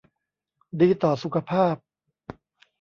[0.79, 1.75] ดีต่อสุขภาพ